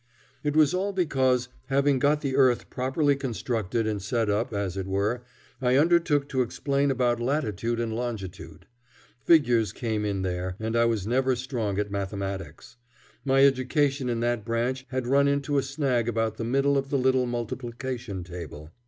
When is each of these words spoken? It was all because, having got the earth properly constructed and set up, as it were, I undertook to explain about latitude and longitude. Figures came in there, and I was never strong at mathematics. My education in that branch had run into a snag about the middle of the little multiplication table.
It 0.43 0.55
was 0.55 0.73
all 0.73 0.93
because, 0.93 1.47
having 1.67 1.99
got 1.99 2.21
the 2.21 2.35
earth 2.35 2.71
properly 2.71 3.15
constructed 3.15 3.85
and 3.85 4.01
set 4.01 4.31
up, 4.31 4.51
as 4.51 4.75
it 4.75 4.87
were, 4.87 5.21
I 5.61 5.77
undertook 5.77 6.27
to 6.29 6.41
explain 6.41 6.89
about 6.89 7.19
latitude 7.21 7.79
and 7.79 7.93
longitude. 7.95 8.65
Figures 9.23 9.71
came 9.71 10.03
in 10.03 10.23
there, 10.23 10.55
and 10.59 10.75
I 10.75 10.85
was 10.85 11.05
never 11.05 11.35
strong 11.35 11.77
at 11.77 11.91
mathematics. 11.91 12.77
My 13.23 13.45
education 13.45 14.09
in 14.09 14.21
that 14.21 14.43
branch 14.43 14.87
had 14.89 15.05
run 15.05 15.27
into 15.27 15.59
a 15.59 15.61
snag 15.61 16.09
about 16.09 16.37
the 16.37 16.45
middle 16.45 16.79
of 16.79 16.89
the 16.89 16.97
little 16.97 17.27
multiplication 17.27 18.23
table. 18.23 18.71